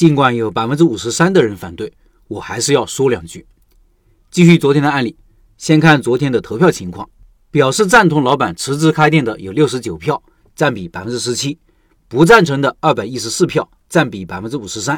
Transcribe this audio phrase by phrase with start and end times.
[0.00, 1.92] 尽管有百分之五十三的人反对，
[2.26, 3.44] 我还是要说两句。
[4.30, 5.14] 继续昨天的案例，
[5.58, 7.06] 先看昨天的投票情况。
[7.50, 10.22] 表示赞同老板辞职开店的有六十九票，
[10.56, 11.58] 占比百分之十七；
[12.08, 14.96] 不赞成的二百一十四票，占比百分之五十三；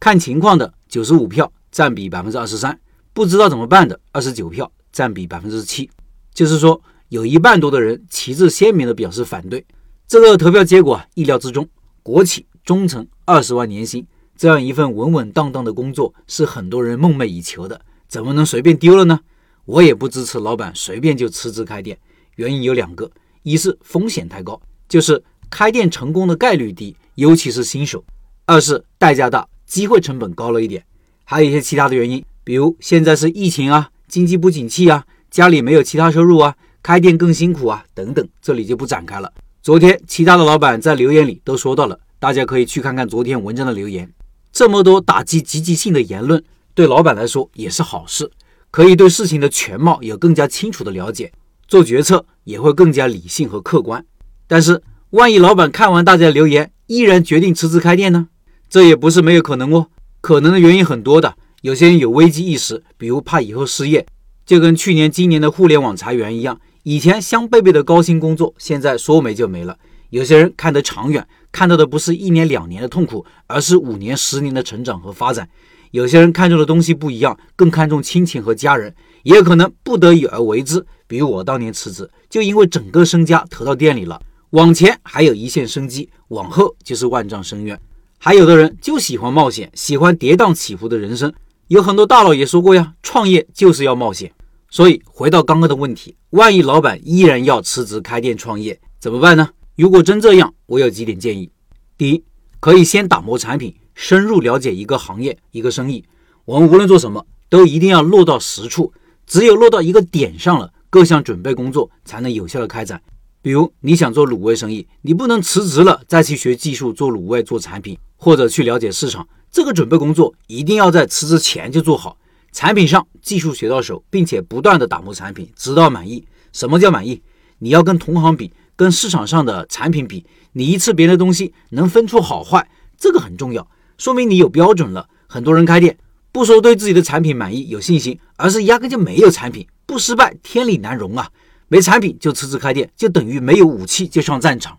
[0.00, 2.72] 看情况的九十五票，占比百分之二十三；
[3.12, 5.88] 不知道怎么办的二十九票，占比百分之七。
[6.34, 9.64] 就是说，有一半多的人旗帜鲜明地表示反对。
[10.08, 11.68] 这个投票结果啊，意料之中。
[12.02, 14.04] 国企中层二十万年薪
[14.40, 17.78] 这样一份稳稳当当的工作，是很多人梦寐以求的，
[18.08, 19.20] 怎么能随便丢了呢？
[19.66, 21.98] 我也不支持老板随便就辞职开店，
[22.36, 23.10] 原因有两个：
[23.42, 27.98] 一是风险太高，就是开店成功的概率低，尤其是新手；
[28.46, 30.82] 二是代价大，机会成本高了一点。
[31.24, 39.30] 还有一些其他的原因，比如现在是疫情啊，经济不景气啊，家里没有其他收入啊，开店更辛苦啊，等等，这里就不展开了。
[39.60, 44.10] 昨天其他的老板在留言里都说到了，大家可以去看看昨天文章的留言。
[44.60, 48.30] 这么多打击积极性的言论，对老板来说也是好事。
[48.70, 51.32] 可以对事情的全貌有更加清楚的了解，
[51.66, 54.04] 做决策也会更加理性和客观。
[54.46, 58.28] 但是，万一老板看完大家留言，依然决定辞职开店呢？
[58.68, 59.86] 这也不是没有可能哦。
[60.20, 64.06] 可能的原因很多的，有些人有危机意识，比如怕以后失业，
[64.44, 66.60] 就跟去年、今年的互联网裁员一样。
[66.82, 69.78] 以前香贝贝的高薪工作，现在说没就没了。
[70.10, 75.48] 有些人看得长远，看到的不是一年两年的痛苦，而是五年、十年的成长和发展。
[75.92, 80.84] 有些人看重的东西不一样，更看重亲情和家人，也有可能不得已而为之。
[81.06, 87.80] 比如我当年辞职，就因为整个身家投到店里了，往前还有一线生机，往后就是万丈深渊。
[88.18, 91.32] 还有的人就喜欢冒险，喜欢跌宕起伏的人生。
[91.68, 94.32] 有很多大佬也说过呀，创业就是要冒险。
[94.68, 99.48] 所以回到刚刚的问题，万一老板依然要辞职开店创业怎么办呢？
[99.80, 101.50] 如果真这样，我有几点建议：
[101.96, 102.22] 第一，
[102.60, 103.74] 可以先打磨产品。
[103.94, 106.04] 深入了解一个行业、一个生意，
[106.44, 108.92] 我们无论做什么，都一定要落到实处。
[109.26, 113.00] 只有落到一个点上了，各项准备工作才能有效的开展。
[113.40, 119.26] 比如你想做卤味生意，你不能辞职了再去学技术做卤味、做产品，或者去了解市场。
[119.50, 122.18] 这个准备工作一定要在辞职前就做好。
[122.52, 126.26] 产品上技术学到手，并且不断的打磨产品，直到满意。
[126.52, 127.22] 什么叫满意？
[127.62, 130.24] 你要跟同行比，跟市场上的产品比，
[130.54, 133.70] 你一次别的东西能分出好坏，这个很重要。
[133.98, 135.06] 说明你有标准了。
[135.26, 135.98] 很多人开店，
[136.32, 141.28] 不说对自己的产品满意、有信心，而是压根就没有产品，不失败天理难容啊！
[141.68, 144.78] 没产品就辞职开店，就等于没有武器就上战场。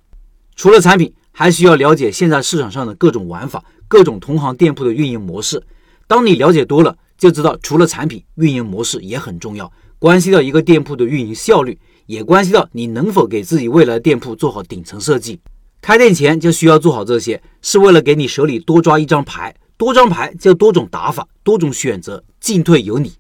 [0.56, 5.62] 除了产品，还需要了解现在市场上的各种玩法、各种同行店铺的运营模式。
[6.08, 15.40] 当你了解多了，就知道除了产品，运营模式也很重要，关系到一个店铺的运营效率，也关系到你能否给自己未来的店铺做好顶层设计。
[15.82, 23.14] 开店前就需要做好这些，是为了给你手里多抓一张牌，多张牌就多种打法，多种选择，进退由你。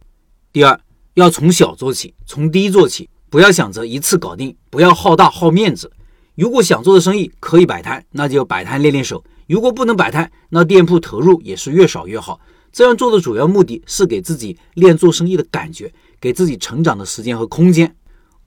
[0.54, 0.80] 第二，
[1.16, 5.92] 要从小做起，从低做起，不要想着一次搞定，不要好大好面子。
[6.36, 9.18] 如果想做的生意可以摆摊，那就摆摊练练手；
[9.48, 12.40] 如果不能摆摊，那店铺投入也是越少越好。
[12.72, 17.96] 这样做的主要目的是给自己练做生意的感觉，给自己成长的时间和空间。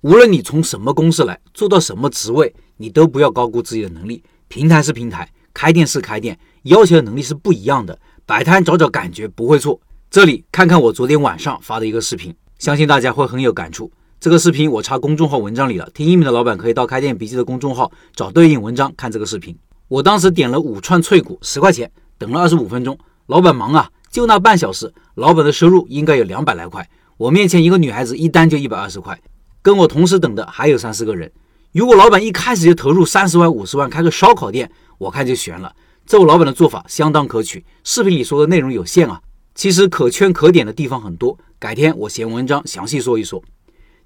[0.04, 2.54] 无论你从什么公司来，做到什么职位。
[2.76, 7.98] 你都不要高估自己的能力，平台是平台，开店是开店，要求的能力是不一样的。
[8.26, 9.80] 摆摊找找感觉不会错。
[10.10, 13.90] 这里看看我昨天晚上发的一个视频，相信大家会很有感触。
[14.20, 19.56] 这个视频我插公众号文章里了，听音频的老板可以到开店笔记的公众号找对应文章看这个视频。
[19.88, 22.98] 我当时点了五串脆骨，十块钱，等了二十五分钟。
[23.28, 26.86] 老板忙啊，就那半小时，老板的收入应该有两百来块。
[27.16, 29.18] 我面前一个女孩子一单就一百二十块，
[29.64, 31.32] 跟我同时等的还有三四个人。
[31.72, 35.74] 如果老板一开始就投入三十万、五十万开个烧烤店，我看就悬了。
[36.04, 37.64] 这位老板的做法相当可取。
[37.82, 39.22] 视频里说的内容有限啊，
[39.54, 41.38] 其实可圈可点的地方很多。
[41.58, 43.42] 改天我写文章详细说一说。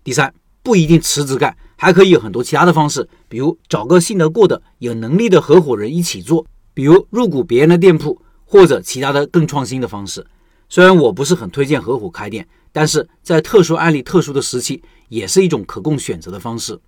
[0.04, 0.32] 第三，
[0.62, 10.24] 不一定辞职干，还可以有很多其他的方式，比如找个信得过的、有能力的合伙人一起做，比如入股别人的店铺，或者其他的更创新的方式。
[10.68, 16.78] 虽然我不是很推荐合伙开店，但是在特殊案例、特殊的时期，也是一种可供选择的方式。